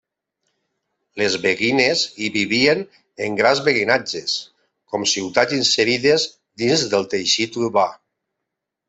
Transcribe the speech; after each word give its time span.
Les 1.21 1.33
beguines 1.41 1.99
hi 2.19 2.29
vivien 2.37 2.81
en 3.25 3.37
grans 3.41 3.61
beguinatges, 3.67 4.39
com 4.95 5.05
ciutats 5.13 5.59
inserides 5.59 6.27
dins 6.63 6.87
del 6.95 7.07
teixit 7.13 7.61
urbà. 7.67 7.85